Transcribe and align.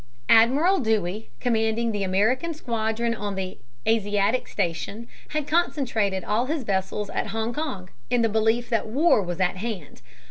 Admiral 0.29 0.79
Dewey, 0.79 1.29
commanding 1.39 1.91
the 1.91 2.01
American 2.01 2.55
squadron 2.55 3.13
on 3.13 3.35
the 3.35 3.59
Asiatic 3.87 4.47
station, 4.47 5.07
had 5.27 5.45
concentrated 5.45 6.23
all 6.23 6.47
his 6.47 6.63
vessels 6.63 7.11
at 7.11 7.27
Hong 7.27 7.53
Kong, 7.53 7.87
in 8.09 8.23
the 8.23 8.27
belief 8.27 8.67
that 8.69 8.87
war 8.87 9.21
was 9.21 9.39
at 9.39 9.57
hand. 9.57 10.01